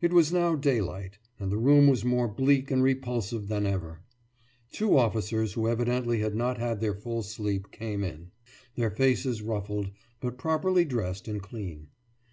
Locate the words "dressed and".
10.84-11.40